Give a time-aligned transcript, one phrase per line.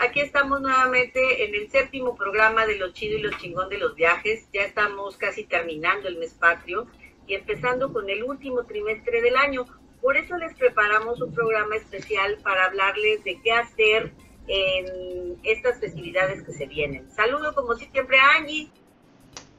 [0.00, 3.94] aquí estamos nuevamente en el séptimo programa de Lo Chido y Lo Chingón de los
[3.94, 4.46] Viajes.
[4.52, 6.86] Ya estamos casi terminando el mes patrio
[7.26, 9.66] y empezando con el último trimestre del año.
[10.00, 14.12] Por eso les preparamos un programa especial para hablarles de qué hacer
[14.48, 17.10] en estas festividades que se vienen.
[17.10, 18.68] Saludo como siempre a Angie.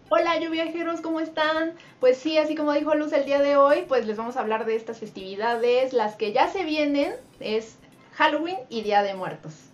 [0.10, 1.74] Hola, yo viajeros, ¿cómo están?
[2.00, 4.66] Pues sí, así como dijo Luz el día de hoy, pues les vamos a hablar
[4.66, 7.78] de estas festividades, las que ya se vienen, es
[8.14, 9.67] Halloween y Día de Muertos.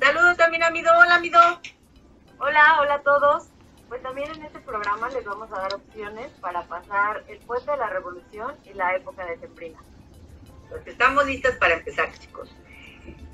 [0.00, 0.90] Saludos también a Mido.
[0.98, 1.40] Hola, Mido.
[2.38, 3.48] Hola, hola a todos.
[3.88, 7.76] Pues también en este programa les vamos a dar opciones para pasar el puente de
[7.76, 9.78] la Revolución y la época de Sembrina.
[10.68, 12.52] Pues estamos listas para empezar, chicos.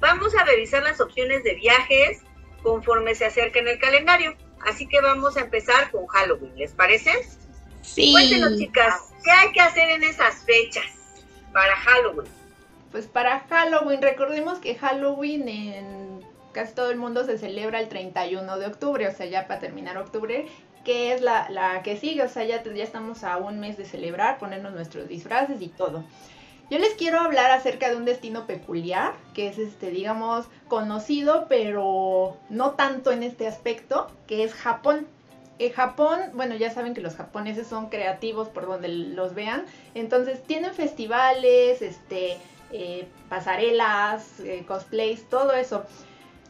[0.00, 2.20] Vamos a revisar las opciones de viajes
[2.62, 4.36] conforme se acerca en el calendario.
[4.66, 7.10] Así que vamos a empezar con Halloween, ¿les parece?
[7.80, 8.12] Sí.
[8.12, 10.84] Cuéntenos, chicas, ¿qué hay que hacer en esas fechas
[11.52, 12.30] para Halloween?
[12.92, 16.11] Pues para Halloween, recordemos que Halloween en
[16.52, 19.96] casi todo el mundo se celebra el 31 de octubre, o sea, ya para terminar
[19.98, 20.46] octubre,
[20.84, 23.84] que es la, la que sigue, o sea, ya, ya estamos a un mes de
[23.84, 26.04] celebrar, ponernos nuestros disfraces y todo.
[26.70, 32.38] Yo les quiero hablar acerca de un destino peculiar, que es este, digamos, conocido, pero
[32.48, 35.06] no tanto en este aspecto, que es Japón.
[35.70, 39.64] Japón, bueno, ya saben que los japoneses son creativos por donde los vean,
[39.94, 42.38] entonces tienen festivales, este,
[42.72, 45.84] eh, pasarelas, eh, cosplays, todo eso.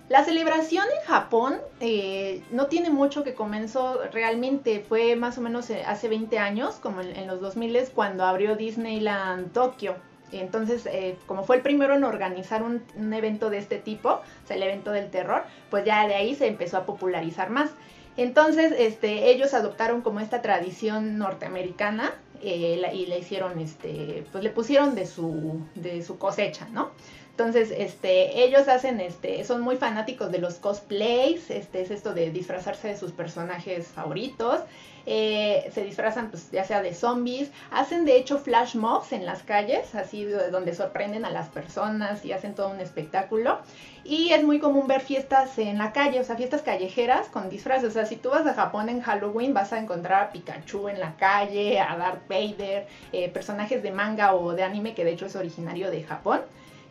[0.08, 5.70] La celebración en Japón eh, no tiene mucho que comenzó realmente, fue más o menos
[5.86, 9.95] hace 20 años, como en, los 2000 cuando abrió Disneyland Tokio.
[10.33, 10.89] Entonces,
[11.27, 14.91] como fue el primero en organizar un, evento de este tipo, o sea, el evento
[14.91, 17.70] del terror, pues ya de ahí se empezó a popularizar más.
[18.17, 24.50] Entonces, este, ellos adoptaron como esta tradición norteamericana eh, y le hicieron, este, pues le
[24.50, 26.91] pusieron de su, de su cosecha, ¿no?
[27.32, 32.30] Entonces, este, ellos hacen, este, son muy fanáticos de los cosplays, este, es esto de
[32.30, 34.60] disfrazarse de sus personajes favoritos,
[35.06, 39.42] eh, se disfrazan pues ya sea de zombies, hacen de hecho flash mobs en las
[39.42, 43.58] calles, así donde sorprenden a las personas y hacen todo un espectáculo.
[44.04, 47.88] Y es muy común ver fiestas en la calle, o sea, fiestas callejeras con disfraces.
[47.88, 51.00] O sea, si tú vas a Japón en Halloween vas a encontrar a Pikachu en
[51.00, 55.26] la calle, a Darth Vader, eh, personajes de manga o de anime que de hecho
[55.26, 56.42] es originario de Japón.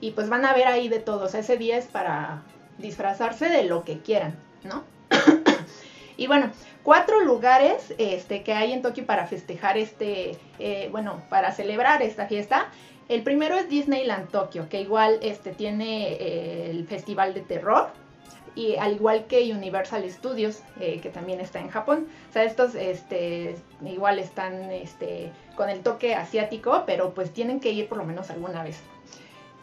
[0.02, 2.44] Y pues van a ver ahí de todo, o sea, ese día es para
[2.80, 4.84] disfrazarse de lo que quieran, ¿no?
[6.18, 6.52] y bueno,
[6.84, 12.26] cuatro lugares este, que hay en Tokio para festejar este, eh, bueno, para celebrar esta
[12.26, 12.68] fiesta.
[13.10, 17.92] El primero es Disneyland Tokio, que igual este, tiene eh, el festival de terror,
[18.56, 22.08] y al igual que Universal Studios, eh, que también está en Japón.
[22.30, 27.72] O sea, estos este, igual están este, con el toque asiático, pero pues tienen que
[27.72, 28.82] ir por lo menos alguna vez.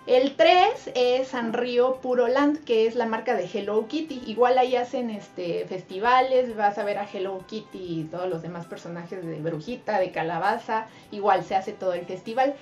[0.09, 4.23] El 3 es Sanrio Puro Land, que es la marca de Hello Kitty.
[4.27, 8.65] Igual ahí hacen este, festivales, vas a ver a Hello Kitty y todos los demás
[8.65, 10.87] personajes de Brujita, de Calabaza.
[11.11, 12.55] Igual se hace todo el festival.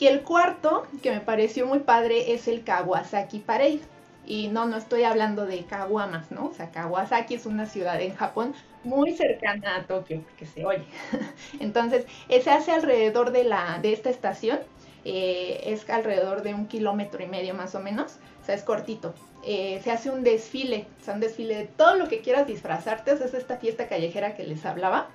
[0.00, 3.82] Y el cuarto, que me pareció muy padre, es el Kawasaki Parade.
[4.26, 6.46] Y no, no estoy hablando de Kawamas, ¿no?
[6.46, 10.84] O sea, Kawasaki es una ciudad en Japón muy cercana a Tokio, porque se oye.
[11.60, 14.58] Entonces, se hace alrededor de, la, de esta estación
[15.04, 19.14] eh, es alrededor de un kilómetro y medio más o menos, o sea, es cortito.
[19.44, 23.12] Eh, se hace un desfile, o sea, un desfile de todo lo que quieras disfrazarte,
[23.12, 25.08] o sea, es esta fiesta callejera que les hablaba.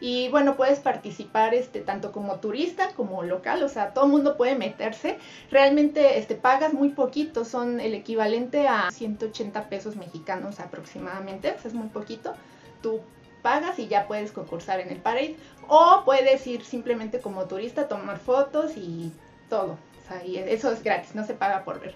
[0.00, 4.36] Y bueno, puedes participar este, tanto como turista como local, o sea, todo el mundo
[4.36, 5.18] puede meterse.
[5.50, 11.68] Realmente este, pagas muy poquito, son el equivalente a 180 pesos mexicanos aproximadamente, o sea,
[11.68, 12.34] es muy poquito.
[12.80, 13.00] Tú
[13.42, 15.36] pagas y ya puedes concursar en el parade.
[15.68, 19.12] O puedes ir simplemente como turista, tomar fotos y
[19.48, 19.78] todo.
[20.04, 21.94] O sea, y eso es gratis, no se paga por ver.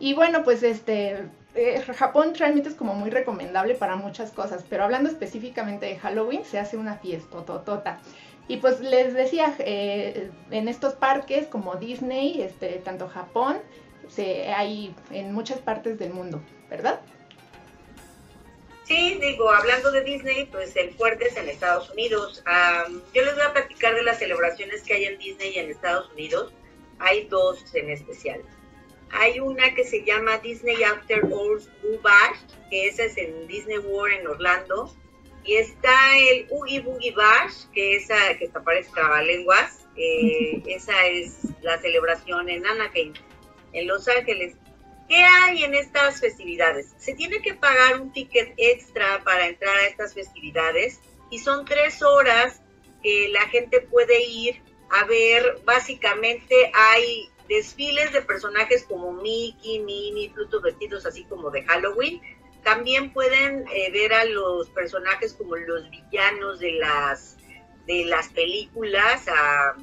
[0.00, 4.84] Y bueno, pues este, eh, Japón realmente es como muy recomendable para muchas cosas, pero
[4.84, 8.00] hablando específicamente de Halloween, se hace una fiesta totota.
[8.48, 13.58] Y pues les decía, eh, en estos parques como Disney, este, tanto Japón,
[14.08, 17.00] se, hay en muchas partes del mundo, ¿verdad?
[18.82, 22.42] Sí, digo, hablando de Disney, pues el fuerte es en Estados Unidos.
[23.14, 26.52] yo les voy a platicar de las celebraciones que hay en Disney en Estados Unidos
[26.98, 28.42] hay dos en especial.
[29.10, 32.38] Hay una que se llama Disney After Hours Boo Bash,
[32.70, 34.94] que esa es en Disney World en Orlando.
[35.44, 39.86] Y está el Oogie Boogie Bash, que esa que aparece trabalenguas.
[39.96, 43.12] Eh, esa es la celebración en Anaheim,
[43.72, 44.56] en Los Ángeles.
[45.08, 46.94] ¿Qué hay en estas festividades?
[46.96, 50.98] Se tiene que pagar un ticket extra para entrar a estas festividades
[51.30, 52.62] y son tres horas
[53.02, 60.30] que la gente puede ir a ver, básicamente hay desfiles de personajes como Mickey, Minnie,
[60.30, 62.20] Pluto vestidos así como de Halloween.
[62.62, 67.36] También pueden eh, ver a los personajes como los villanos de las,
[67.86, 69.76] de las películas, a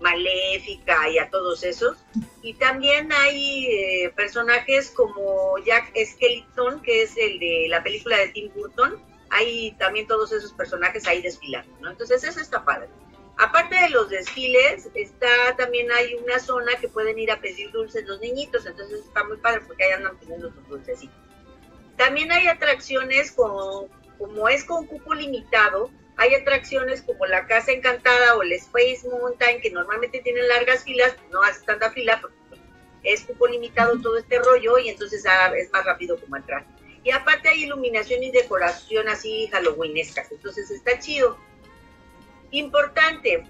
[0.00, 1.96] Maléfica y a todos esos.
[2.42, 8.28] Y también hay eh, personajes como Jack Skellington, que es el de la película de
[8.28, 9.00] Tim Burton.
[9.30, 11.90] Hay también todos esos personajes ahí desfilando, ¿no?
[11.90, 12.88] Entonces eso está padre.
[13.36, 18.06] Aparte de los desfiles, está también hay una zona que pueden ir a pedir dulces
[18.06, 21.16] los niñitos, entonces está muy padre porque ahí andan pidiendo sus dulcecitos.
[21.96, 23.88] También hay atracciones con,
[24.18, 29.60] como es con cupo limitado, hay atracciones como la Casa Encantada o el Space Mountain
[29.60, 32.36] que normalmente tienen largas filas, no hace tanta fila, porque
[33.02, 36.64] es cupo limitado todo este rollo y entonces ah, es más rápido como entrar.
[37.02, 41.36] Y aparte hay iluminación y decoración así halloweenescas, entonces está chido.
[42.54, 43.42] Importante,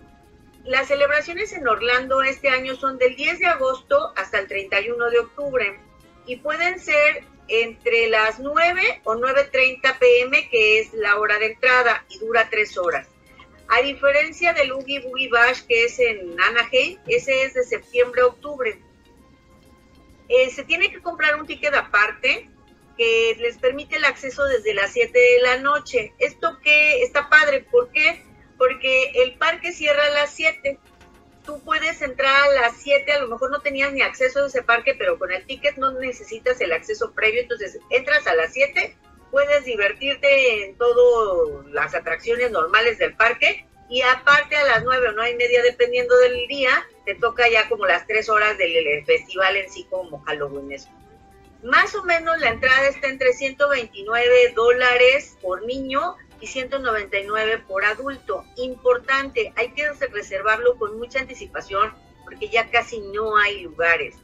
[0.64, 5.18] las celebraciones en Orlando este año son del 10 de agosto hasta el 31 de
[5.18, 5.78] octubre
[6.24, 12.06] y pueden ser entre las 9 o 9.30 pm, que es la hora de entrada
[12.08, 13.06] y dura 3 horas.
[13.68, 18.28] A diferencia del Oogie Boogie Bash, que es en Anaheim, ese es de septiembre a
[18.28, 18.80] octubre.
[20.30, 22.48] Eh, se tiene que comprar un ticket aparte
[22.96, 26.14] que les permite el acceso desde las 7 de la noche.
[26.18, 28.24] Esto que está padre, ¿por qué?
[28.66, 30.78] Porque el parque cierra a las 7.
[31.44, 34.62] Tú puedes entrar a las 7, a lo mejor no tenías ni acceso a ese
[34.62, 38.96] parque, pero con el ticket no necesitas el acceso previo, entonces entras a las 7,
[39.30, 45.12] puedes divertirte en todas las atracciones normales del parque y aparte a las 9 o
[45.12, 49.56] 9 y media, dependiendo del día, te toca ya como las 3 horas del festival
[49.56, 50.74] en sí como Halloween.
[51.64, 58.44] Más o menos la entrada está entre 129 dólares por niño 199 por adulto.
[58.56, 61.92] Importante, hay que reservarlo con mucha anticipación
[62.24, 64.16] porque ya casi no hay lugares.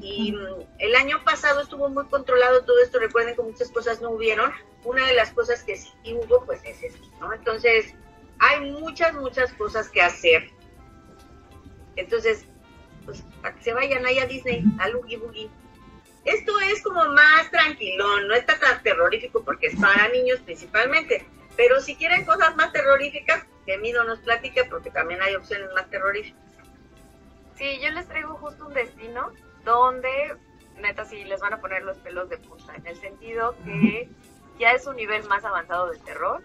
[0.00, 4.10] Y mm, el año pasado estuvo muy controlado todo esto, recuerden que muchas cosas no
[4.10, 4.52] hubieron.
[4.82, 7.32] Una de las cosas que sí hubo, pues es esto, ¿no?
[7.32, 7.94] Entonces,
[8.38, 10.50] hay muchas, muchas cosas que hacer.
[11.96, 12.44] Entonces,
[13.04, 15.50] pues para que se vayan ahí a Disney, a Loogie Boogie.
[16.24, 21.26] Esto es como más tranquilón, no está tan terrorífico porque es para niños principalmente.
[21.56, 25.88] Pero si quieren cosas más terroríficas, que Mido nos platique porque también hay opciones más
[25.88, 26.42] terroríficas.
[27.56, 29.30] Sí, yo les traigo justo un destino
[29.64, 30.36] donde,
[30.80, 34.08] neta, sí les van a poner los pelos de punta, en el sentido que
[34.58, 36.42] ya es un nivel más avanzado de terror.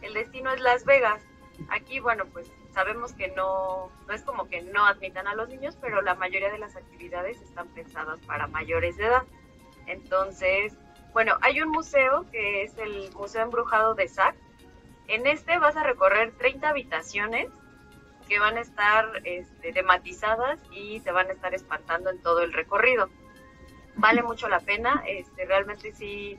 [0.00, 1.22] El destino es Las Vegas.
[1.68, 5.76] Aquí, bueno, pues sabemos que no, no es como que no admitan a los niños,
[5.80, 9.24] pero la mayoría de las actividades están pensadas para mayores de edad.
[9.86, 10.74] Entonces,
[11.12, 14.34] bueno, hay un museo que es el Museo Embrujado de Sac,
[15.08, 17.48] en este vas a recorrer 30 habitaciones
[18.28, 22.52] que van a estar este, tematizadas y te van a estar espantando en todo el
[22.52, 23.10] recorrido.
[23.96, 26.38] Vale mucho la pena, este, realmente sí,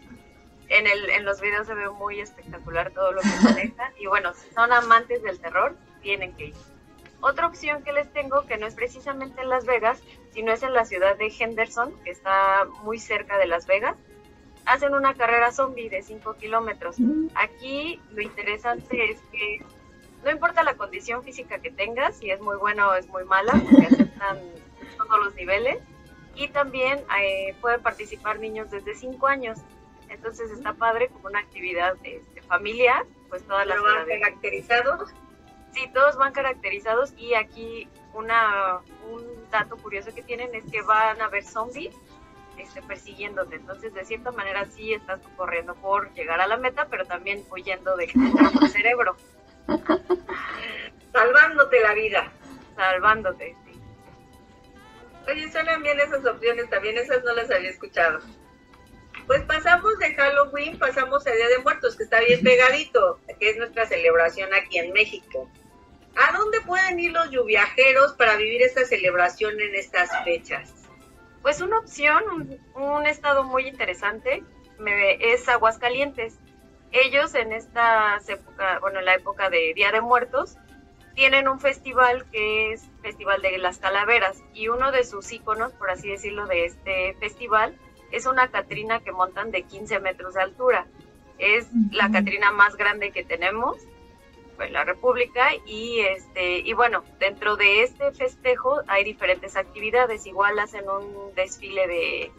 [0.70, 4.34] en, el, en los videos se ve muy espectacular todo lo que maneja y bueno,
[4.34, 6.56] si son amantes del terror, tienen que ir.
[7.22, 10.02] Otra opción que les tengo, que no es precisamente en Las Vegas,
[10.34, 13.96] sino es en la ciudad de Henderson, que está muy cerca de Las Vegas
[14.66, 16.98] hacen una carrera zombie de 5 kilómetros.
[17.36, 19.64] Aquí lo interesante es que
[20.24, 23.54] no importa la condición física que tengas, si es muy buena o es muy mala,
[23.54, 24.40] porque aceptan
[24.98, 25.80] todos los niveles.
[26.36, 29.60] Y también eh, pueden participar niños desde 5 años.
[30.10, 35.10] Entonces está padre como una actividad este, familiar, pues todas las van caracterizados?
[35.74, 38.80] Sí, todos van caracterizados y aquí una,
[39.12, 41.96] un dato curioso que tienen es que van a ver zombies
[42.58, 43.56] este, persiguiéndote.
[43.56, 47.96] Entonces, de cierta manera, sí estás corriendo por llegar a la meta, pero también huyendo
[47.96, 49.16] de tu cerebro.
[51.12, 52.32] Salvándote la vida.
[52.76, 53.82] Salvándote, sí.
[55.28, 58.20] Oye, suenan bien esas opciones, también esas no las había escuchado.
[59.28, 63.58] Pues pasamos de Halloween, pasamos a Día de Muertos, que está bien pegadito, que es
[63.58, 65.50] nuestra celebración aquí en México.
[66.16, 70.83] ¿A dónde pueden ir los lluviajeros para vivir esta celebración en estas fechas?
[71.44, 72.24] Pues una opción,
[72.74, 74.44] un, estado muy interesante
[75.20, 76.40] es Aguascalientes.
[76.94, 80.56] Ellos en esta época, bueno, en la época de Día de Muertos,
[81.16, 85.90] tienen un festival que es Festival de las Calaveras y uno de sus íconos, por
[85.90, 87.76] así decirlo, de este festival
[88.12, 90.88] es una Catrina que montan de 15 metros de altura.
[91.40, 93.78] Es la Catrina más grande que tenemos
[94.56, 100.60] pues, la República y este y bueno dentro de este festejo hay diferentes actividades igual
[100.60, 102.32] hacen un desfile de,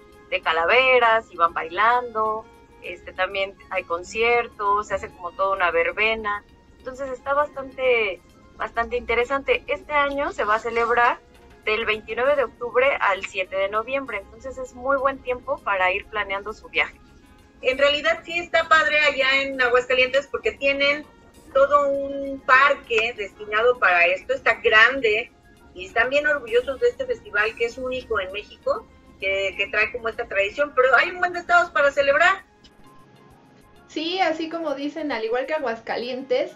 [0.42, 2.44] calaveras y van bailando
[2.82, 6.42] este también hay conciertos se hace como toda una verbena
[6.78, 8.20] entonces está bastante
[8.56, 11.20] bastante interesante este año se va a celebrar
[11.64, 14.18] del 29 de octubre al 7 de noviembre.
[14.18, 17.00] Entonces es muy buen tiempo para ir planeando su viaje.
[17.62, 21.06] En realidad sí está padre allá en Aguascalientes porque tienen
[21.54, 25.32] todo un parque destinado para esto, está grande
[25.74, 28.86] y están bien orgullosos de este festival que es único en México,
[29.18, 32.44] que, que trae como esta tradición, pero hay un buen de estados para celebrar.
[33.88, 36.52] Sí, así como dicen, al igual que Aguascalientes,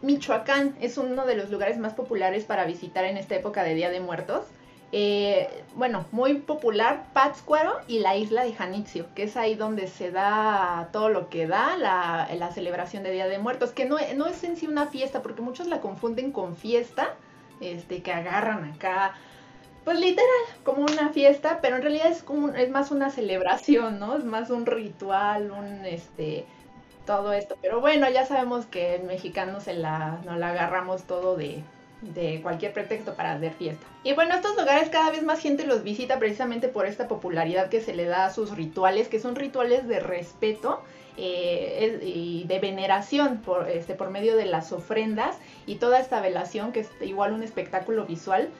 [0.00, 3.90] Michoacán es uno de los lugares más populares para visitar en esta época de Día
[3.90, 4.46] de Muertos.
[4.90, 10.10] Eh, bueno, muy popular Pátzcuaro y la isla de Janitzio, que es ahí donde se
[10.10, 14.42] da todo lo que da la, celebración de Día de Muertos, que no, no, es
[14.44, 17.14] en sí una fiesta, porque muchos la confunden con fiesta,
[17.60, 19.14] este, que agarran acá,
[19.84, 20.26] pues literal,
[20.64, 24.16] como una fiesta, pero en realidad es, como, es más una celebración, ¿no?
[24.16, 26.46] Es más un ritual, un, este,
[27.06, 27.56] todo esto.
[27.60, 29.82] Pero bueno, ya sabemos que en mexicanos se nos
[30.38, 31.62] la agarramos todo de,
[32.00, 33.84] de cualquier pretexto para hacer fiesta.
[34.04, 37.80] Y bueno, estos lugares cada vez más gente los visita precisamente por esta popularidad que
[37.80, 40.82] se le da a sus rituales, que son rituales de respeto
[41.16, 45.36] eh, y de veneración por, este, por medio de las ofrendas
[45.66, 48.50] y toda esta velación que es igual un espectáculo visual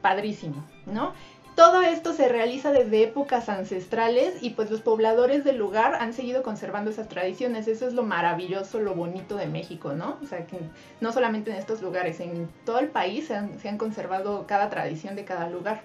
[0.00, 1.12] padrísimo, ¿no?
[1.58, 6.44] Todo esto se realiza desde épocas ancestrales y pues los pobladores del lugar han seguido
[6.44, 7.66] conservando esas tradiciones.
[7.66, 10.18] Eso es lo maravilloso, lo bonito de México, ¿no?
[10.22, 10.56] O sea, que
[11.00, 13.34] no solamente en estos lugares, en todo el país se
[13.68, 15.82] han, conservado cada tradición de cada lugar.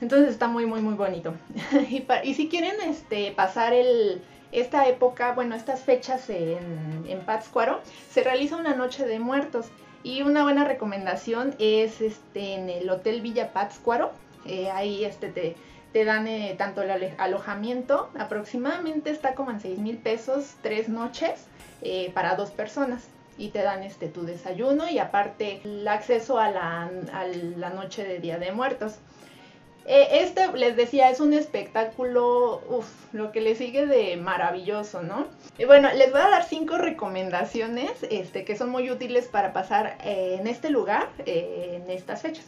[0.00, 1.34] Entonces está muy, muy, muy bonito.
[2.22, 7.80] y, si quieren este, pasar el, esta época, bueno, estas fechas en, en Pátzcuaro,
[8.12, 9.66] se realiza una noche de muertos.
[10.04, 14.12] Y una buena recomendación es este, en el Hotel Villa Pátzcuaro
[14.48, 15.28] eh, ahí este,
[15.92, 21.46] te, dan eh, tanto el alojamiento, aproximadamente está como en 6 mil pesos tres noches
[21.82, 23.08] eh, para dos personas.
[23.36, 28.04] Y te dan este tu desayuno y aparte el acceso a la, a la noche
[28.04, 28.96] de Día de Muertos.
[29.86, 35.28] este, les decía, es un espectáculo, uff, lo que le sigue de maravilloso, ¿no?
[35.56, 39.98] Y bueno, les voy a dar cinco recomendaciones este, que son muy útiles para pasar
[40.02, 42.44] en este lugar en estas fechas.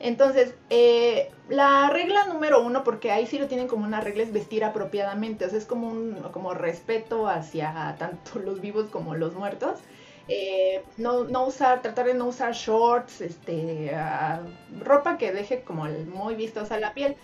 [0.00, 4.32] Entonces, eh, la regla número uno, porque ahí sí lo tienen como una regla, es
[4.32, 9.34] vestir apropiadamente, o sea, es como un como respeto hacia tanto los vivos como los
[9.34, 9.80] muertos.
[10.28, 15.84] Eh, no, no, usar, tratar de no usar shorts, este, uh, ropa que deje como
[15.84, 17.16] muy vistosa la piel.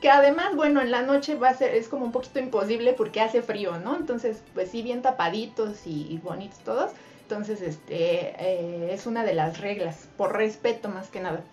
[0.00, 3.20] Que además, bueno, en la noche va a ser, es como un poquito imposible porque
[3.20, 3.96] hace frío, ¿no?
[3.96, 6.92] Entonces, pues sí, bien tapaditos y, bonitos todos.
[7.22, 11.44] Entonces, este, eh, es una de las reglas, por respeto más que nada.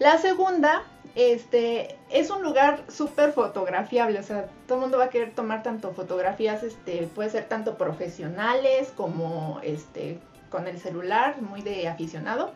[0.00, 5.10] La segunda, este, es un lugar súper fotografiable, o sea, todo el mundo va a
[5.10, 11.60] querer tomar tanto fotografías, este, puede ser tanto profesionales como, este, con el celular, muy
[11.60, 12.50] de aficionado.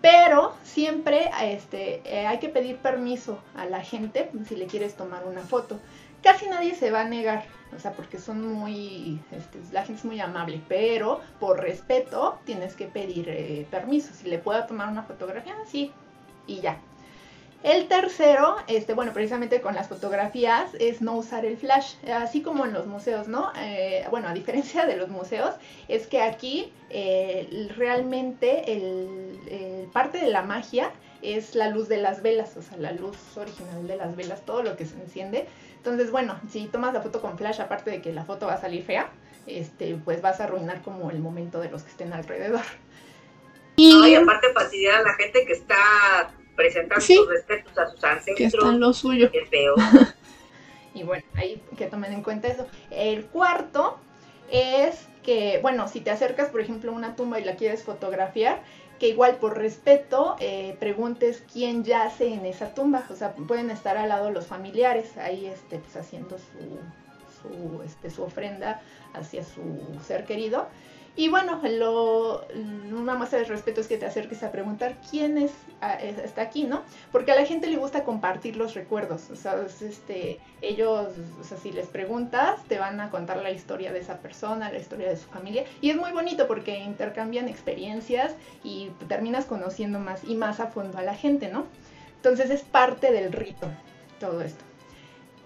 [0.00, 5.26] Pero siempre este, eh, hay que pedir permiso a la gente si le quieres tomar
[5.26, 5.80] una foto.
[6.22, 10.04] Casi nadie se va a negar, o sea, porque son muy, este, la gente es
[10.04, 14.14] muy amable, pero por respeto tienes que pedir eh, permiso.
[14.14, 15.92] Si le puedo tomar una fotografía, sí,
[16.46, 16.78] y ya.
[17.62, 22.64] El tercero, este, bueno, precisamente con las fotografías, es no usar el flash, así como
[22.64, 23.50] en los museos, ¿no?
[23.58, 25.54] Eh, bueno, a diferencia de los museos,
[25.88, 32.22] es que aquí eh, realmente el, parte de la magia es la luz de las
[32.22, 35.46] velas, o sea, la luz original de las velas, todo lo que se enciende.
[35.76, 38.60] Entonces, bueno, si tomas la foto con flash, aparte de que la foto va a
[38.60, 39.10] salir fea,
[39.46, 42.62] este, pues vas a arruinar como el momento de los que estén alrededor.
[43.76, 48.36] Y, aparte fastidiar a la gente que está presentando sus respetos a sus ancestros.
[48.36, 49.30] Que están lo suyo.
[49.30, 49.74] Qué feo.
[50.94, 52.66] y bueno, ahí que tomen en cuenta eso.
[52.90, 53.98] El cuarto
[54.50, 58.62] es que, bueno, si te acercas, por ejemplo, a una tumba y la quieres fotografiar,
[58.98, 63.04] que igual por respeto eh, preguntes quién yace en esa tumba.
[63.10, 66.78] O sea, pueden estar al lado los familiares ahí este, pues, haciendo su,
[67.42, 68.80] su, este, su ofrenda
[69.12, 70.68] hacia su ser querido.
[71.18, 72.46] Y bueno, lo,
[72.92, 75.52] una muestra de respeto es que te acerques a preguntar quién es,
[76.22, 76.82] está aquí, ¿no?
[77.10, 79.30] Porque a la gente le gusta compartir los recuerdos.
[79.30, 81.08] O sea, este, ellos,
[81.40, 84.78] o sea, si les preguntas, te van a contar la historia de esa persona, la
[84.78, 85.64] historia de su familia.
[85.80, 90.98] Y es muy bonito porque intercambian experiencias y terminas conociendo más y más a fondo
[90.98, 91.64] a la gente, ¿no?
[92.16, 93.70] Entonces es parte del rito
[94.20, 94.64] todo esto.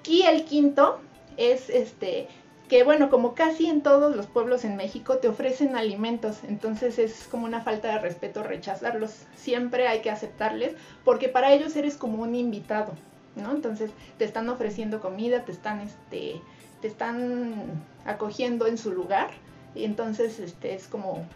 [0.05, 1.01] Y el quinto
[1.37, 2.29] es este
[2.71, 7.27] que bueno, como casi en todos los pueblos en México te ofrecen alimentos, entonces es
[7.29, 9.11] como una falta de respeto rechazarlos.
[9.35, 10.75] Siempre hay que aceptarles
[11.05, 12.93] porque para ellos eres como un invitado,
[13.35, 13.51] ¿no?
[13.51, 16.41] Entonces te están ofreciendo comida, te están este
[16.81, 19.31] te están acogiendo en su lugar
[19.75, 21.27] y entonces este es como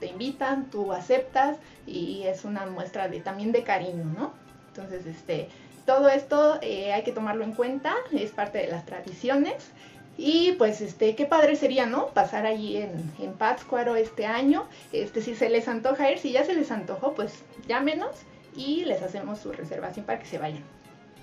[0.00, 1.56] te invitan, tú aceptas
[1.86, 4.32] y es una muestra de también de cariño, ¿no?
[4.68, 5.48] Entonces, este,
[5.86, 9.70] todo esto eh, hay que tomarlo en cuenta, es parte de las tradiciones.
[10.16, 12.08] Y pues este, qué padre sería, ¿no?
[12.08, 14.68] Pasar allí en, en Pátzcuaro este año.
[14.92, 18.16] Este, si se les antoja ir, si ya se les antojó, pues llámenos
[18.54, 20.64] y les hacemos su reservación para que se vayan.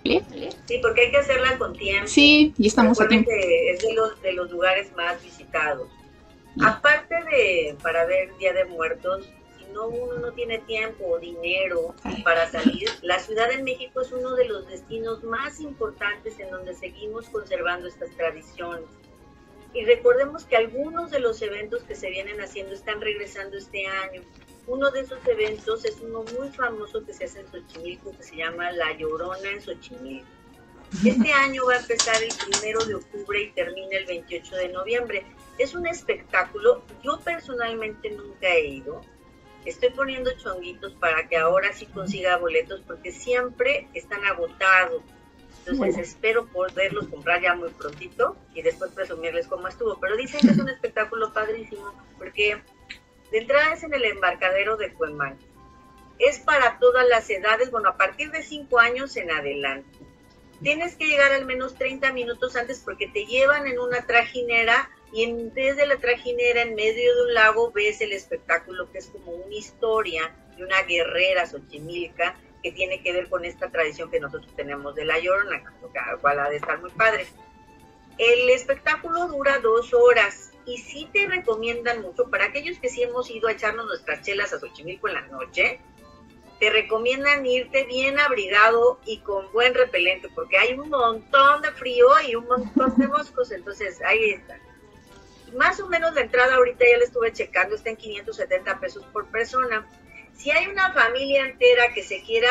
[0.04, 2.08] Sí, porque hay que hacerla con tiempo.
[2.08, 3.18] Sí, y estamos aquí.
[3.18, 5.90] es de los, de los lugares más visitados.
[6.64, 9.30] Aparte de para ver Día de Muertos,
[9.78, 11.94] no uno no tiene tiempo o dinero
[12.24, 16.74] para salir, la Ciudad de México es uno de los destinos más importantes en donde
[16.74, 18.90] seguimos conservando estas tradiciones.
[19.74, 24.24] Y recordemos que algunos de los eventos que se vienen haciendo están regresando este año.
[24.66, 28.38] Uno de esos eventos es uno muy famoso que se hace en Xochimilco que se
[28.38, 30.28] llama La Llorona en Xochimilco.
[31.06, 35.26] Este año va a empezar el primero de octubre y termina el 28 de noviembre.
[35.60, 39.02] Es un espectáculo, yo personalmente nunca he ido.
[39.68, 45.04] Estoy poniendo chonguitos para que ahora sí consiga boletos porque siempre están agotados.
[45.66, 50.00] Entonces espero poderlos comprar ya muy prontito y después presumirles cómo estuvo.
[50.00, 52.62] Pero dicen que es un espectáculo padrísimo porque
[53.30, 55.38] de entrada es en el embarcadero de Cuemán.
[56.18, 60.00] Es para todas las edades, bueno, a partir de 5 años en adelante.
[60.62, 65.50] Tienes que llegar al menos 30 minutos antes porque te llevan en una trajinera y
[65.52, 69.56] desde la trajinera en medio de un lago ves el espectáculo que es como una
[69.56, 74.96] historia de una guerrera xochimilca que tiene que ver con esta tradición que nosotros tenemos
[74.96, 77.28] de la llorona, lo cual ha de estar muy padre.
[78.18, 83.30] El espectáculo dura dos horas y sí te recomiendan mucho, para aquellos que sí hemos
[83.30, 85.80] ido a echarnos nuestras chelas a Xochimilco en la noche,
[86.60, 92.08] te recomiendan irte bien abrigado y con buen repelente, porque hay un montón de frío
[92.28, 94.60] y un montón de moscos, entonces ahí está.
[95.56, 99.28] Más o menos la entrada ahorita ya la estuve checando, está en 570 pesos por
[99.28, 99.88] persona.
[100.34, 102.50] Si hay una familia entera que se quiera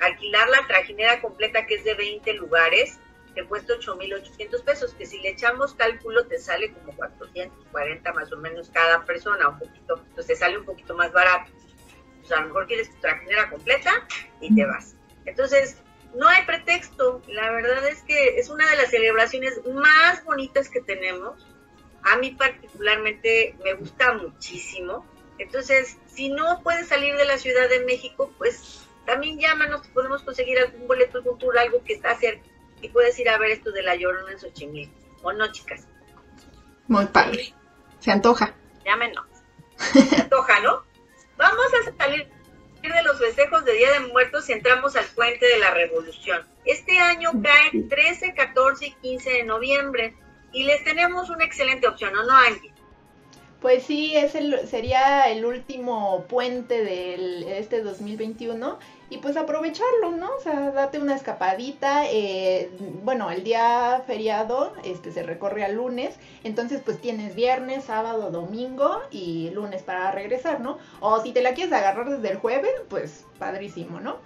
[0.00, 2.98] alquilar la trajinera completa, que es de 20 lugares,
[3.34, 8.38] te cuesta 8.800 pesos, que si le echamos cálculo te sale como 440 más o
[8.38, 11.52] menos cada persona, un poquito, entonces te sale un poquito más barato.
[12.22, 14.06] O sea, a lo mejor quieres tu trajinera completa
[14.40, 14.96] y te vas.
[15.26, 15.76] Entonces,
[16.14, 17.22] no hay pretexto.
[17.28, 21.45] La verdad es que es una de las celebraciones más bonitas que tenemos.
[22.06, 25.04] A mí particularmente me gusta muchísimo.
[25.38, 30.58] Entonces, si no puedes salir de la Ciudad de México, pues también llámanos, podemos conseguir
[30.58, 32.44] algún boleto cultural, algo que está cerca
[32.80, 34.94] y puedes ir a ver esto de la Llorona en Xochimilco.
[35.22, 35.86] ¿O no, chicas?
[36.86, 37.52] Muy padre.
[37.98, 38.54] Se antoja.
[38.84, 39.26] Llámenos.
[39.76, 40.84] Se antoja, ¿no?
[41.36, 42.28] Vamos a salir
[42.82, 46.46] de los festejos de Día de Muertos y entramos al puente de la Revolución.
[46.64, 50.14] Este año cae 13, 14 y 15 de noviembre
[50.56, 52.72] y les tenemos una excelente opción, ¿o no, Angie?
[53.60, 58.78] Pues sí, es el, sería el último puente de este 2021
[59.10, 60.30] y pues aprovecharlo, ¿no?
[60.34, 62.04] O sea, date una escapadita.
[62.10, 62.70] Eh,
[63.02, 69.02] bueno, el día feriado este, se recorre al lunes, entonces pues tienes viernes, sábado, domingo
[69.10, 70.78] y lunes para regresar, ¿no?
[71.00, 74.16] O si te la quieres agarrar desde el jueves, pues padrísimo, ¿no?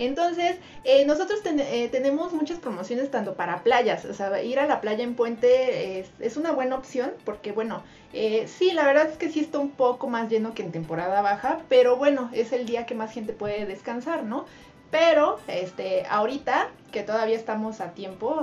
[0.00, 4.80] Entonces, eh, nosotros eh, tenemos muchas promociones tanto para playas, o sea, ir a la
[4.80, 7.82] playa en puente es, una buena opción porque, bueno,
[8.14, 11.20] eh, sí, la verdad es que sí está un poco más lleno que en temporada
[11.20, 14.46] baja, pero bueno, es el día que más gente puede descansar, ¿no?
[14.90, 18.42] Pero, este, ahorita, que todavía estamos a tiempo,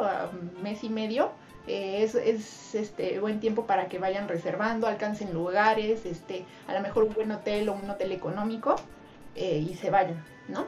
[0.61, 1.31] mes y medio,
[1.65, 7.05] es, es, este buen tiempo para que vayan reservando, alcancen lugares, este, a lo mejor
[7.05, 8.75] un buen hotel o un hotel económico
[9.35, 10.67] y se vayan, ¿no?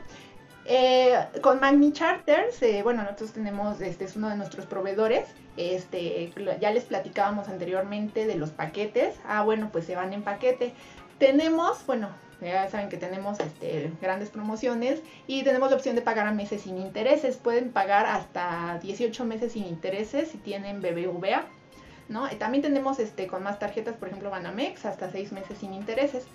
[0.72, 5.28] Eh, con Magni Charters, eh, bueno, nosotros tenemos, este es uno de nuestros proveedores,
[5.58, 10.76] este, ya les platicábamos anteriormente de los paquetes, ah, bueno, pues se van en paquete.
[11.18, 16.28] Tenemos, bueno, ya saben que tenemos este, grandes promociones y tenemos la opción de pagar
[16.28, 21.46] a meses sin intereses, pueden pagar hasta 18 meses sin intereses si tienen BBVA,
[22.10, 22.30] ¿no?
[22.38, 26.28] También tenemos este, con más tarjetas, por ejemplo, Banamex, hasta 6 meses sin intereses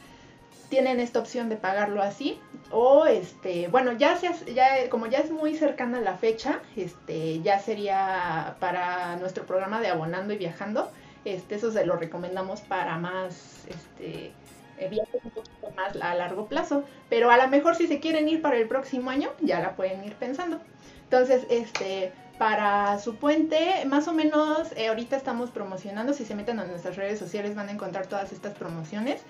[0.74, 2.40] tienen esta opción de pagarlo así
[2.72, 4.18] o este bueno ya
[4.52, 9.86] ya como ya es muy cercana la fecha este ya sería para nuestro programa de
[9.86, 10.90] abonando y viajando
[11.24, 14.32] este eso se lo recomendamos para más este
[14.78, 18.28] eh, viajes un poquito más a largo plazo pero a lo mejor si se quieren
[18.28, 20.58] ir para el próximo año ya la pueden ir pensando
[21.04, 26.58] entonces este para su puente, más o menos eh, ahorita estamos promocionando, si se meten
[26.58, 29.22] a nuestras redes sociales van a encontrar todas estas promociones.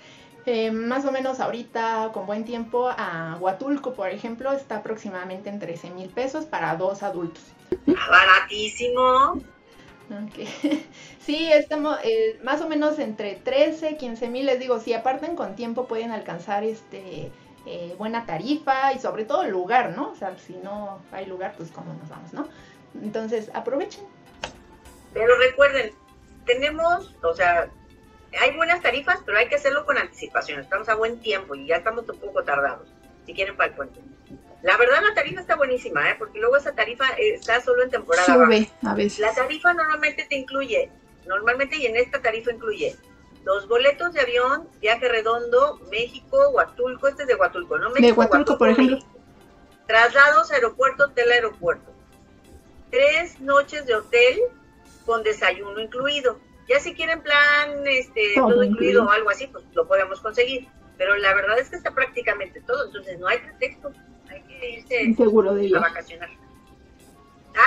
[0.45, 5.59] Eh, más o menos ahorita, con buen tiempo, a Huatulco, por ejemplo, está aproximadamente en
[5.59, 7.43] 13 mil pesos para dos adultos.
[7.85, 9.41] Baratísimo.
[11.19, 14.45] Sí, estamos eh, más o menos entre 13, 15 mil.
[14.45, 17.31] Les digo, si aparten con tiempo pueden alcanzar este
[17.65, 20.11] eh, buena tarifa y sobre todo lugar, ¿no?
[20.11, 22.47] O sea, si no hay lugar, pues cómo nos vamos, ¿no?
[23.01, 24.03] Entonces, aprovechen.
[25.15, 25.91] Pero recuerden,
[26.45, 27.67] tenemos, o sea,
[28.39, 30.59] hay buenas tarifas, pero hay que hacerlo con anticipación.
[30.59, 32.87] Estamos a buen tiempo y ya estamos un poco tardados,
[33.25, 33.99] si quieren para el puente.
[34.61, 36.15] La verdad la tarifa está buenísima, ¿eh?
[36.17, 38.25] porque luego esa tarifa está solo en temporada.
[38.25, 39.19] Sube a veces.
[39.19, 40.89] La tarifa normalmente te incluye,
[41.27, 42.95] normalmente y en esta tarifa incluye
[43.45, 47.89] los boletos de avión, viaje redondo, México, Huatulco, este es de Huatulco, ¿no?
[47.91, 48.95] México, de Huatulco, por ejemplo.
[48.95, 49.19] México.
[49.87, 51.91] Traslados, aeropuerto, hotel, aeropuerto.
[52.89, 54.39] Tres noches de hotel
[55.05, 56.39] con desayuno incluido.
[56.67, 59.05] Ya si quieren plan, este, Todo todo, incluido.
[59.05, 60.67] o algo así, pues lo podemos conseguir.
[60.97, 63.91] Pero la verdad es que está prácticamente todo, entonces no hay pretexto.
[64.29, 66.29] Hay que irse Seguro de a vacacionar.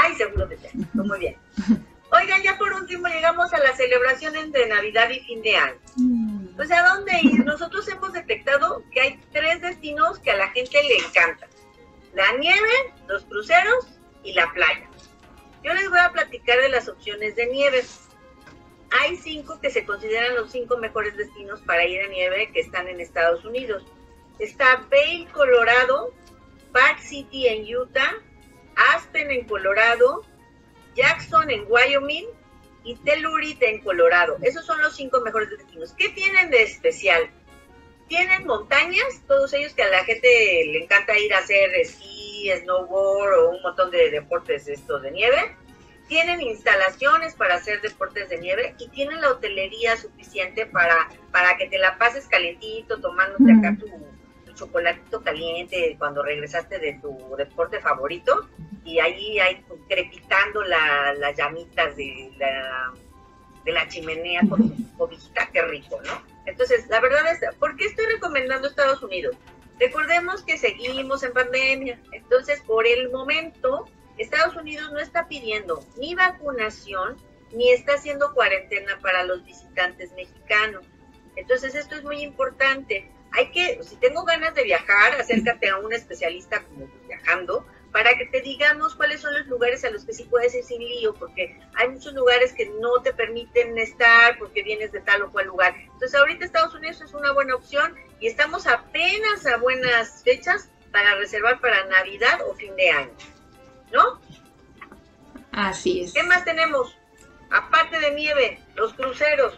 [0.03, 0.57] Ay, seguro de.
[0.57, 1.37] Pues muy bien.
[2.11, 5.79] Oigan, ya por último llegamos a las celebraciones de Navidad y fin de año.
[5.97, 6.57] Mm.
[6.57, 7.45] Pues a dónde ir.
[7.45, 11.49] Nosotros hemos detectado que hay tres destinos que a la gente le encantan.
[12.15, 13.87] La nieve, los cruceros
[14.25, 14.89] y la playa.
[15.63, 17.85] Yo les voy a platicar de las opciones de nieve.
[18.91, 22.89] Hay cinco que se consideran los cinco mejores destinos para ir a nieve que están
[22.89, 23.85] en Estados Unidos.
[24.39, 26.13] Está Vail, Colorado,
[26.73, 28.15] Park City en Utah,
[28.95, 30.25] Aspen en Colorado,
[30.95, 32.27] Jackson en Wyoming
[32.85, 34.39] y Telluride en Colorado.
[34.43, 35.93] Esos son los cinco mejores destinos.
[35.93, 37.31] ¿Qué tienen de especial?
[38.09, 43.39] Tienen montañas, todos ellos que a la gente le encanta ir a hacer esquí, snowboard
[43.39, 45.57] o un montón de deportes estos de nieve.
[46.09, 51.69] Tienen instalaciones para hacer deportes de nieve y tienen la hotelería suficiente para, para que
[51.69, 53.87] te la pases calentito, tomándote acá tu,
[54.47, 58.49] tu chocolatito caliente cuando regresaste de tu deporte favorito
[58.85, 62.93] y ahí hay crepitando la- las llamitas de la,
[63.65, 66.23] de la chimenea con tu cobijita, qué rico, ¿no?
[66.47, 69.37] Entonces, la verdad es, ¿por qué estoy recomendando Estados Unidos?
[69.79, 73.87] Recordemos que seguimos en pandemia, entonces por el momento
[74.19, 77.17] Estados Unidos no está pidiendo ni vacunación
[77.53, 80.85] ni está haciendo cuarentena para los visitantes mexicanos.
[81.37, 83.11] Entonces esto es muy importante.
[83.33, 88.27] Hay que, si tengo ganas de viajar, acércate a un especialista como viajando para que
[88.27, 91.59] te digamos cuáles son los lugares a los que sí puedes ir sin lío, porque
[91.75, 95.75] hay muchos lugares que no te permiten estar porque vienes de tal o cual lugar.
[95.77, 101.15] Entonces ahorita Estados Unidos es una buena opción y estamos apenas a buenas fechas para
[101.17, 103.38] reservar para Navidad o fin de año.
[103.93, 104.21] ¿No?
[105.53, 106.13] Así es.
[106.13, 106.97] ¿Qué más tenemos?
[107.51, 109.55] Aparte de nieve, los cruceros.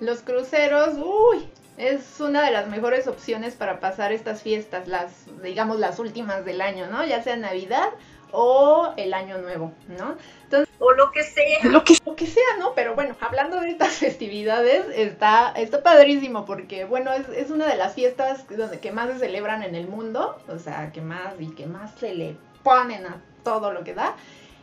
[0.00, 5.78] Los cruceros, uy, es una de las mejores opciones para pasar estas fiestas, las, digamos,
[5.78, 7.04] las últimas del año, ¿no?
[7.04, 7.90] Ya sea Navidad
[8.32, 10.16] o el Año Nuevo, ¿no?
[10.78, 11.64] o lo que sea.
[11.64, 12.74] Lo que Lo que sea, ¿no?
[12.74, 17.76] Pero bueno, hablando de estas festividades, está, está padrísimo porque, bueno, es, es una de
[17.76, 21.48] las fiestas donde, que más se celebran en el mundo, o sea, que más y
[21.54, 24.16] que más se le ponen a todo lo que da.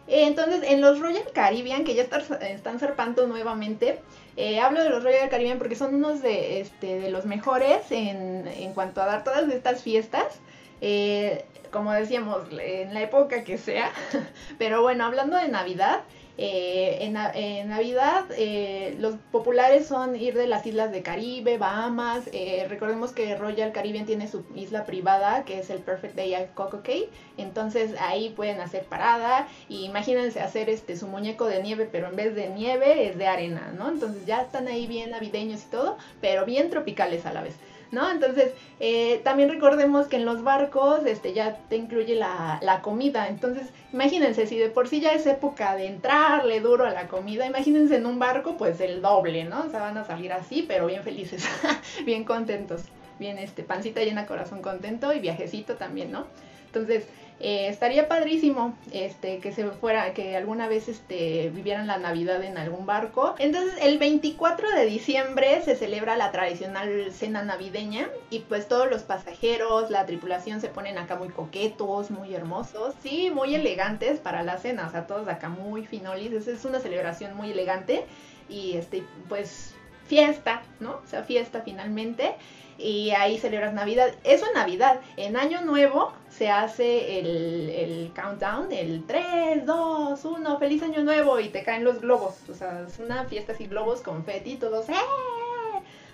[0.07, 4.01] Eh, Entonces, en los Royal Caribbean, que ya están, zarpando nuevamente,
[4.35, 8.45] eh, hablo de los Royal Caribbean porque son unos de, este, de los mejores en,
[8.47, 10.41] en cuanto a dar todas estas fiestas.
[10.81, 13.89] Eh, como decíamos, en la época que sea.
[14.59, 16.01] Pero bueno, hablando de Navidad,
[16.37, 21.57] eh, en, na- en Navidad eh, los populares son ir de las islas de Caribe,
[21.57, 22.27] Bahamas.
[22.33, 26.47] eh, recordemos que Royal Caribbean tiene su isla privada que es el Perfect Day at
[26.55, 27.09] Coco Cay.
[27.37, 32.15] Entonces ahí pueden hacer parada y imagínense hacer este su muñeco de nieve, pero en
[32.15, 33.89] vez de nieve es de arena, ¿no?
[33.89, 37.59] Entonces ya están ahí bien navideños y todo, pero bien tropicales a la vez.
[37.93, 38.09] ¿No?
[38.09, 43.27] Entonces, eh, también recordemos que en los barcos este, ya te incluye la, la comida.
[43.27, 47.45] Entonces, imagínense, si de por sí ya es época de entrarle duro a la comida,
[47.45, 49.65] imagínense en un barco, pues el doble, ¿no?
[49.67, 51.47] O sea, van a salir así, pero bien felices,
[52.05, 52.85] bien contentos,
[53.19, 56.25] bien este, pancita llena, corazón contento y viajecito también, ¿no?
[56.73, 57.05] Entonces,
[57.39, 62.57] eh, estaría padrísimo este, que se fuera, que alguna vez este, vivieran la Navidad en
[62.57, 63.35] algún barco.
[63.37, 69.03] Entonces, el 24 de diciembre se celebra la tradicional cena navideña y pues todos los
[69.03, 74.57] pasajeros, la tripulación se ponen acá muy coquetos, muy hermosos, sí, muy elegantes para la
[74.57, 76.31] cena, o sea, todos acá muy finolis.
[76.31, 78.05] Es, es una celebración muy elegante
[78.49, 79.75] y este, pues
[80.07, 81.01] fiesta, ¿no?
[81.03, 82.35] O sea, fiesta finalmente
[82.77, 84.13] y ahí celebras Navidad.
[84.23, 84.99] Eso en Navidad.
[85.17, 91.39] En Año Nuevo se hace el, el countdown, el 3, 2, 1, feliz Año Nuevo
[91.39, 92.35] y te caen los globos.
[92.49, 94.93] O sea, es una fiesta así, globos, confeti, todos, ¡eh!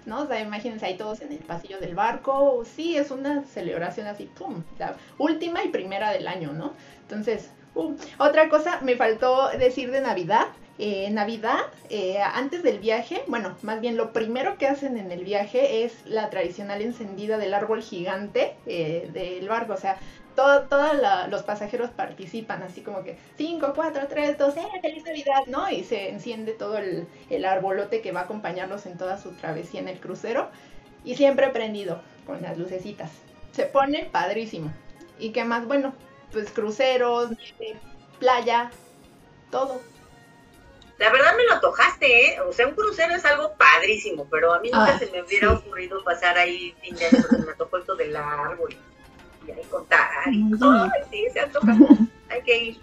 [0.06, 0.22] ¿No?
[0.22, 2.64] O sea, imagínense ahí todos en el pasillo del barco.
[2.66, 4.64] Sí, es una celebración así, ¡pum!
[4.78, 6.74] La última y primera del año, ¿no?
[7.02, 7.96] Entonces, ¡pum!
[8.18, 10.48] Otra cosa, me faltó decir de Navidad.
[10.80, 15.26] Eh, Navidad, eh, antes del viaje, bueno, más bien lo primero que hacen en el
[15.26, 19.98] viaje es la tradicional encendida del árbol gigante eh, del barco, o sea,
[20.36, 20.94] todos
[21.30, 25.42] los pasajeros participan, así como que 5, 4, 3, 2, ¡eh, feliz Navidad!
[25.48, 25.70] ¿no?
[25.70, 29.82] Y se enciende todo el, el arbolote que va a acompañarlos en toda su travesía
[29.82, 30.50] en el crucero
[31.04, 33.12] y siempre prendido con las lucecitas.
[33.52, 34.72] Se pone padrísimo.
[35.20, 35.68] ¿Y qué más?
[35.68, 35.94] Bueno,
[36.32, 37.32] pues cruceros,
[38.20, 38.72] playa,
[39.52, 39.82] todo.
[41.00, 42.42] La verdad me lo antojaste, ¿eh?
[42.42, 45.56] O sea, un crucero es algo padrísimo, pero a mí nunca se me hubiera sí.
[45.56, 48.76] ocurrido pasar ahí fin de año porque me tocó esto del árbol
[49.48, 50.28] y ahí contar.
[50.28, 50.44] y-.
[50.62, 51.72] Ay, sí, se antoja.
[52.30, 52.80] Hay que ir.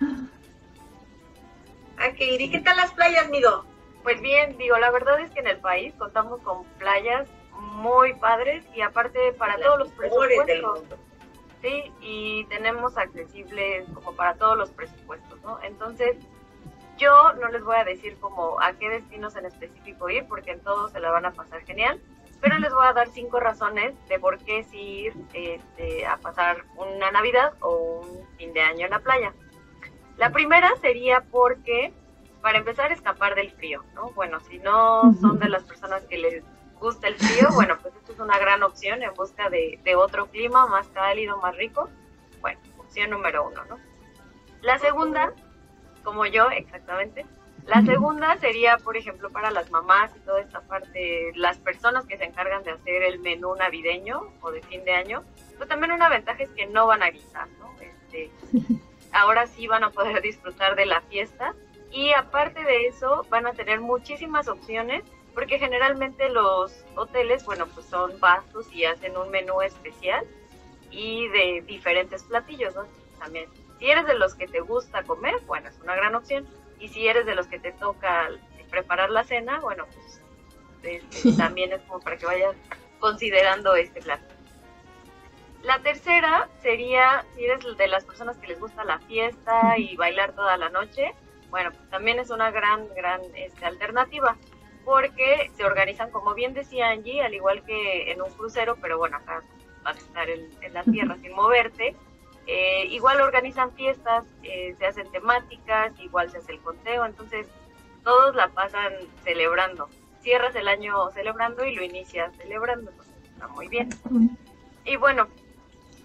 [1.99, 2.41] Hay que ir.
[2.41, 3.67] ¿Y qué tal las playas, Mido?
[4.03, 8.65] Pues bien, digo, la verdad es que en el país contamos con playas muy padres
[8.75, 10.81] y aparte para todos los presupuestos.
[10.81, 10.97] mundo.
[11.61, 15.59] Sí, y tenemos accesibles como para todos los presupuestos, ¿no?
[15.63, 16.17] Entonces,
[16.97, 20.61] yo no les voy a decir como a qué destinos en específico ir, porque en
[20.61, 22.01] todos se la van a pasar genial,
[22.41, 26.65] pero les voy a dar cinco razones de por qué sí ir este, a pasar
[26.77, 29.33] una Navidad o un fin de año en la playa.
[30.17, 31.93] La primera sería porque,
[32.43, 34.11] para empezar, escapar del frío, ¿no?
[34.11, 36.45] Bueno, si no son de las personas que les
[36.79, 40.27] gusta el frío, bueno, pues esto es una gran opción en busca de, de otro
[40.27, 41.89] clima más cálido, más rico.
[42.41, 43.79] Bueno, opción número uno, ¿no?
[44.63, 45.33] La segunda,
[46.07, 47.27] como yo, exactamente.
[47.67, 52.17] La segunda sería, por ejemplo, para las mamás y toda esta parte, las personas que
[52.17, 55.25] se encargan de hacer el menú navideño o de fin de año,
[55.57, 57.75] pues también una ventaja es que no van a guisar, ¿no?
[57.81, 58.31] Este,
[59.13, 61.55] ahora sí van a poder disfrutar de la fiesta
[61.91, 65.03] y aparte de eso van a tener muchísimas opciones
[65.35, 70.25] porque generalmente los hoteles, bueno, pues son vastos y hacen un menú especial
[70.93, 72.87] y de diferentes platillos, ¿no?
[73.19, 76.47] También, si eres de los que te gusta comer, bueno, es una gran opción.
[76.79, 78.29] Y si eres de los que te toca
[78.71, 80.21] preparar la cena, bueno, pues
[80.83, 82.55] este, también es como para que vayas
[82.99, 84.25] considerando este plato.
[85.63, 90.33] La tercera sería, si eres de las personas que les gusta la fiesta y bailar
[90.33, 91.13] toda la noche,
[91.51, 94.37] bueno, pues también es una gran, gran este, alternativa,
[94.85, 99.17] porque se organizan, como bien decía Angie, al igual que en un crucero, pero bueno,
[99.17, 99.43] acá
[99.83, 101.97] vas a estar en, en la tierra sin moverte.
[102.47, 107.47] Eh, igual organizan fiestas, eh, se hacen temáticas, igual se hace el conteo, entonces
[108.05, 108.93] todos la pasan
[109.25, 109.89] celebrando.
[110.21, 113.89] Cierras el año celebrando y lo inicias celebrando, entonces está muy bien.
[114.85, 115.27] Y bueno,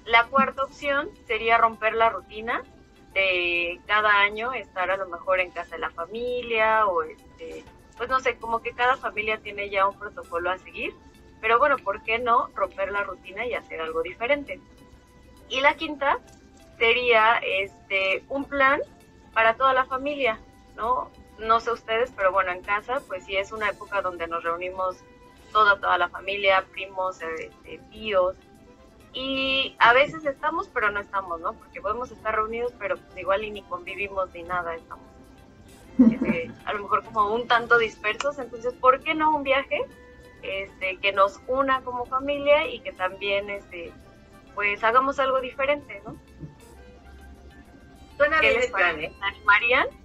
[0.06, 2.64] la cuarta opción sería romper la rutina
[3.14, 7.64] de cada año estar a lo mejor en casa de la familia o este,
[7.98, 10.94] pues no sé, como que cada familia tiene ya un protocolo a seguir,
[11.40, 14.60] pero bueno, ¿por qué no romper la rutina y hacer algo diferente?
[15.52, 16.18] Y la quinta
[16.80, 18.82] sería este un plan
[19.34, 20.40] para toda la familia,
[20.76, 21.12] ¿no?
[21.38, 24.98] No sé ustedes, pero bueno, en casa pues sí es una época donde nos reunimos
[25.52, 28.36] toda toda la familia, primos, este, tíos,
[29.14, 31.54] y a veces estamos, pero no estamos, ¿no?
[31.54, 35.12] Porque podemos estar reunidos, pero pues igual y ni convivimos ni nada, estamos
[36.00, 39.82] este, a lo mejor como un tanto dispersos, entonces, ¿por qué no un viaje
[40.42, 43.92] este, que nos una como familia y que también, este,
[44.56, 46.16] pues, hagamos algo diferente, ¿no?
[48.18, 49.08] Suena ¿Qué bien les el plan, parece?
[49.08, 50.02] ¿eh?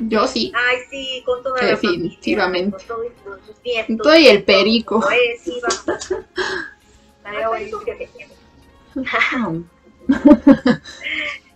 [0.00, 0.52] Yo sí.
[0.54, 2.04] Ay, sí, con toda la familia.
[2.04, 2.76] Definitivamente.
[2.76, 3.96] Con todo y con sus nietos.
[3.98, 5.00] Todo y el perico.
[5.00, 6.10] Pues sí, vamos.
[7.18, 7.80] Estaría buenísimo.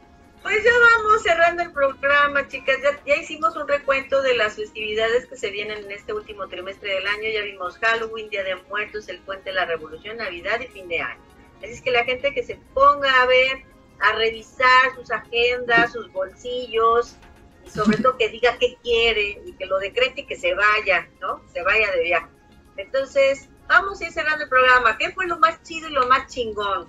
[0.45, 2.77] Pues ya vamos cerrando el programa, chicas.
[2.83, 6.97] Ya, ya hicimos un recuento de las festividades que se vienen en este último trimestre
[6.97, 7.31] del año.
[7.33, 11.01] Ya vimos Halloween, Día de Muertos, el Puente de la Revolución, Navidad y fin de
[11.01, 11.23] año.
[11.61, 13.63] Así es que la gente que se ponga a ver,
[14.01, 17.17] a revisar sus agendas, sus bolsillos,
[17.65, 21.09] y sobre todo que diga qué quiere y que lo decrete y que se vaya,
[21.23, 21.43] ¿no?
[21.55, 22.29] Se vaya de viaje.
[22.77, 24.99] Entonces, vamos a ir cerrando el programa.
[24.99, 26.87] ¿Qué fue lo más chido y lo más chingón?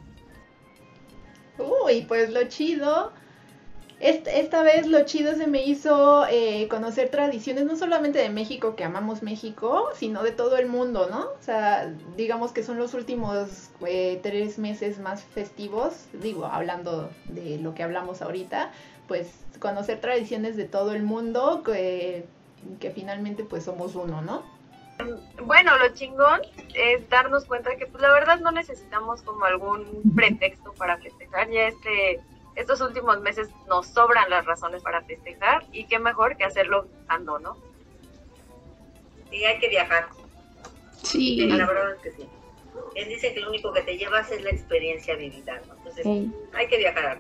[1.57, 3.13] Uy, pues lo chido.
[4.05, 8.83] Esta, vez lo chido se me hizo eh, conocer tradiciones no solamente de México, que
[8.83, 11.21] amamos México, sino de todo el mundo, ¿no?
[11.21, 17.57] O sea, digamos que son los últimos eh, tres meses más festivos, digo, hablando de
[17.57, 18.71] lo que hablamos ahorita,
[19.07, 19.27] pues
[19.59, 22.25] conocer tradiciones de todo el mundo, que,
[22.79, 24.43] que finalmente pues somos uno, ¿no?
[25.43, 26.41] Bueno, lo chingón
[26.75, 31.49] es darnos cuenta que pues la verdad no necesitamos como algún pretexto para festejar.
[31.49, 32.21] Ya este,
[32.55, 37.39] estos últimos meses nos sobran las razones para festejar y qué mejor que hacerlo ando,
[37.39, 37.57] ¿no?
[39.29, 40.07] Sí, hay que viajar.
[41.03, 41.37] Sí.
[41.39, 42.29] Sí, la verdad es que sí.
[42.95, 45.73] Él dice que lo único que te llevas es la experiencia vivida, ¿no?
[45.75, 46.31] Entonces, Sí.
[46.53, 47.19] hay que viajar.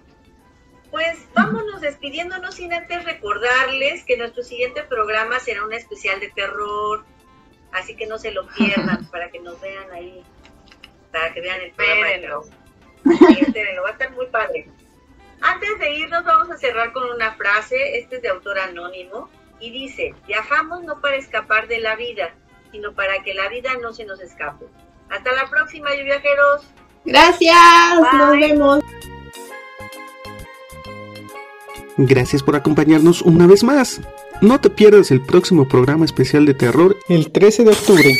[0.91, 7.03] pues vámonos despidiéndonos sin antes recordarles que nuestro siguiente programa será un especial de terror.
[7.73, 10.23] Así que no se lo pierdan para que nos vean ahí.
[11.11, 12.43] Para que vean el programa.
[13.03, 14.69] Sí, espérenlo, va a estar muy padre.
[15.41, 19.71] Antes de irnos vamos a cerrar con una frase, este es de autor anónimo, y
[19.71, 22.33] dice, viajamos no para escapar de la vida,
[22.71, 24.65] sino para que la vida no se nos escape.
[25.09, 26.67] Hasta la próxima, viajeros.
[27.05, 27.55] Gracias,
[28.13, 28.83] nos vemos.
[31.97, 34.01] Gracias por acompañarnos una vez más.
[34.41, 38.11] No te pierdas el próximo programa especial de terror el 13 de octubre.